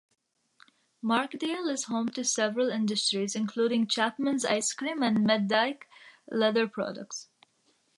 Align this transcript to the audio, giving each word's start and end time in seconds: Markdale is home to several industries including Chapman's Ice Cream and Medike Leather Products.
Markdale 1.03 1.69
is 1.69 1.83
home 1.83 2.09
to 2.09 2.23
several 2.23 2.71
industries 2.71 3.35
including 3.35 3.85
Chapman's 3.85 4.43
Ice 4.43 4.73
Cream 4.73 5.03
and 5.03 5.19
Medike 5.19 5.83
Leather 6.27 6.67
Products. 6.67 7.29